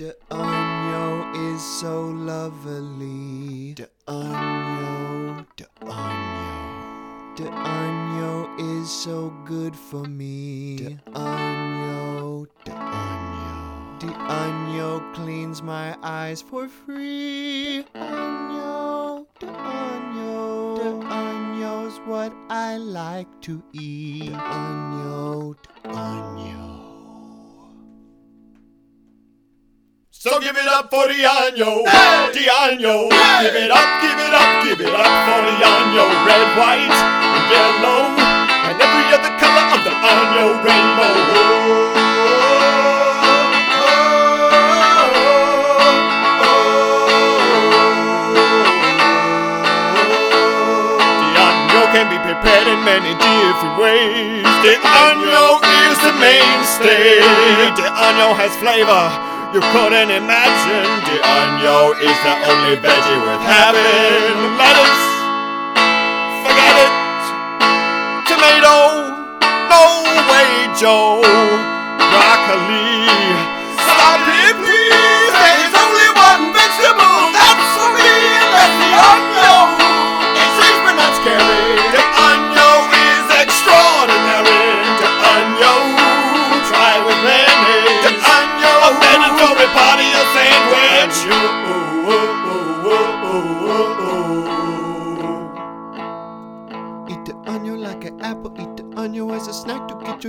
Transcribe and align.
Duh 0.00 0.16
Onyo 0.30 1.52
is 1.52 1.60
so 1.60 2.08
lovely. 2.08 3.74
Duh 3.74 3.84
Onyo, 4.08 5.44
Duh 7.36 7.50
Onyo 7.50 8.48
is 8.80 8.88
so 8.88 9.28
good 9.44 9.76
for 9.76 10.04
me. 10.04 10.76
Duh 10.76 10.96
Onyo, 11.12 12.46
Duh 12.64 14.16
Onyo 14.40 15.12
cleans 15.12 15.60
my 15.62 15.94
eyes 16.02 16.40
for 16.40 16.66
free. 16.66 17.84
Año, 17.94 19.26
Duh 19.38 19.52
Onyo's 21.12 22.00
what 22.06 22.32
I 22.48 22.78
like 22.78 23.28
to 23.42 23.62
eat. 23.74 24.32
De 24.32 25.59
So 30.20 30.38
give 30.38 30.54
it 30.54 30.68
up 30.68 30.90
for 30.90 31.08
the 31.08 31.16
año, 31.16 31.80
the 31.80 32.44
año. 32.44 33.08
Give 33.40 33.56
it 33.56 33.70
up, 33.72 33.88
give 34.04 34.20
it 34.20 34.34
up, 34.36 34.64
give 34.68 34.80
it 34.84 34.92
up 34.92 35.14
for 35.24 35.40
the 35.48 35.56
año. 35.64 36.04
Red, 36.28 36.48
white, 36.60 36.92
and 36.92 37.44
yellow, 37.48 38.04
and 38.68 38.76
every 38.76 39.06
other 39.16 39.32
color 39.40 39.64
of 39.72 39.80
the 39.80 39.96
año 39.96 40.60
rainbow. 40.60 41.16
The 51.16 51.32
año 51.48 51.80
can 51.96 52.12
be 52.12 52.20
prepared 52.20 52.68
in 52.68 52.84
many 52.84 53.16
different 53.16 53.80
ways. 53.80 54.44
The 54.68 54.76
año 54.84 55.64
is 55.64 55.96
the 56.04 56.12
mainstay. 56.20 57.24
The 57.72 57.88
año 57.88 58.36
has 58.36 58.54
flavor 58.60 59.29
you 59.52 59.60
couldn't 59.60 60.10
imagine. 60.10 60.86
The 61.10 61.18
onion 61.26 61.98
is 62.06 62.16
the 62.22 62.34
only 62.50 62.76
veggie 62.78 63.18
worth 63.26 63.42
having. 63.42 64.19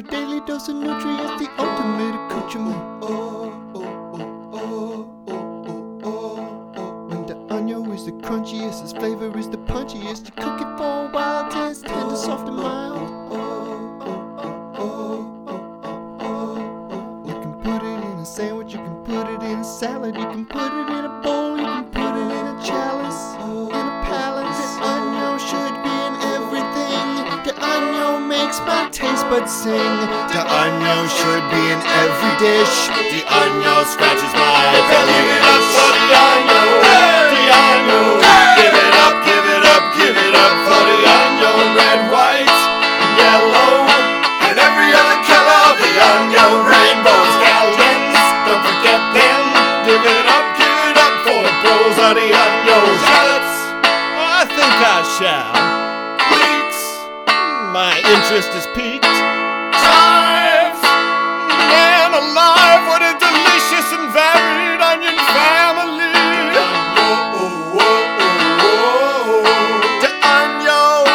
Your 0.01 0.09
daily 0.09 0.41
dose 0.41 0.67
of 0.67 0.75
nutrients. 0.75 1.43
The 1.43 1.49
ultimate 1.59 2.15
accoutrement. 2.15 3.03
Oh, 3.03 3.53
oh, 3.75 3.81
oh, 4.13 4.21
oh, 4.53 5.27
oh, 5.27 5.33
oh, 5.67 6.01
oh, 6.03 6.73
oh. 6.75 7.07
When 7.07 7.25
the 7.25 7.35
onion 7.53 7.91
is 7.91 8.05
the 8.05 8.11
crunchiest, 8.13 8.81
its 8.83 8.93
flavor 8.93 9.37
is 9.37 9.49
the 9.49 9.57
punchiest. 9.57 10.25
You 10.25 10.31
cook 10.43 10.61
it 10.61 10.77
for 10.77 11.05
a 11.05 11.09
while 11.11 11.49
till 11.51 11.75
tender, 11.75 12.15
soft, 12.15 12.47
and 12.47 12.57
mild. 12.57 13.09
Oh 13.31 13.37
oh 14.01 14.37
oh, 14.41 14.77
oh, 14.77 15.45
oh, 15.47 16.17
oh. 16.21 17.27
You 17.27 17.33
can 17.33 17.53
put 17.61 17.83
it 17.83 18.03
in 18.03 18.19
a 18.19 18.25
sandwich. 18.25 18.73
You 18.73 18.79
can 18.79 19.03
put 19.03 19.27
it 19.27 19.43
in 19.43 19.59
a 19.59 19.63
salad. 19.63 20.15
You 20.15 20.25
can 20.25 20.45
put 20.45 20.71
it 20.73 20.89
in 20.97 21.05
a 21.05 21.21
bowl. 21.23 21.57
You 21.57 21.65
can 21.65 21.85
put 21.91 22.15
it 22.15 22.31
in 22.39 22.47
a 22.47 22.63
chalice. 22.65 23.00
Makes 28.41 28.59
my 28.61 28.89
taste 28.91 29.25
buds 29.29 29.51
sing. 29.51 29.97
The 30.33 30.41
onion 30.41 31.05
should 31.17 31.45
be 31.53 31.61
in 31.73 31.81
every 32.01 32.33
dish. 32.41 32.77
The 33.13 33.21
año 33.41 33.85
scratches 33.85 34.33
my 34.33 34.81
belly. 34.89 35.40
Interest 58.31 58.55
is 58.55 58.67
piqued. 58.67 59.03
Chives, 59.03 60.81
man 61.67 62.13
alive, 62.13 62.87
what 62.87 63.01
a 63.01 63.11
delicious 63.19 63.91
and 63.91 64.07
varied 64.13 64.79
onion 64.79 65.17
family. 65.35 66.07
The 70.01 70.11
onion. 70.23 71.11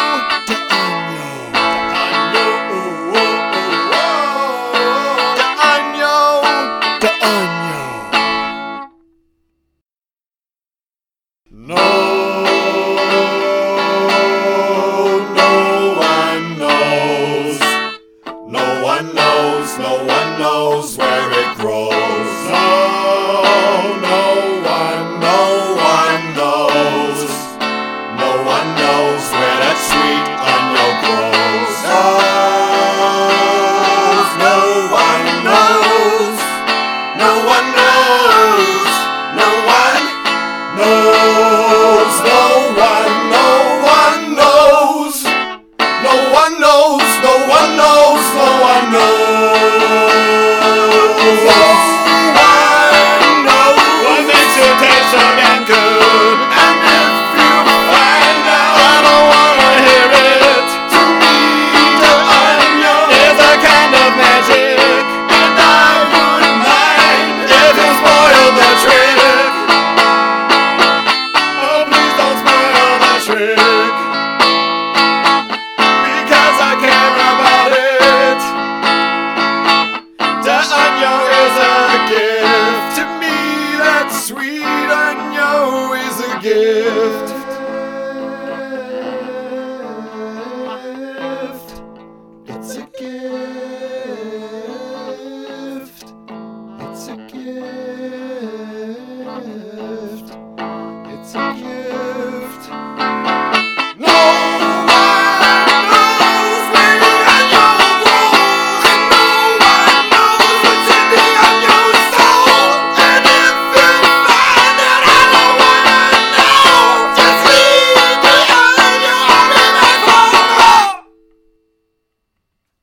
Gift 86.83 87.36